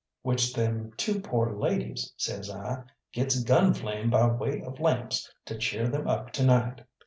"Which 0.23 0.51
them 0.55 0.93
two 0.97 1.19
pore 1.19 1.55
ladies," 1.55 2.11
says 2.17 2.49
I, 2.49 2.85
"gets 3.13 3.43
gun 3.43 3.71
flame 3.75 4.09
by 4.09 4.25
way 4.31 4.63
of 4.63 4.79
lamps 4.79 5.31
to 5.45 5.55
cheer 5.59 5.87
them 5.89 6.07
up 6.07 6.31
to 6.31 6.43
night." 6.43 6.81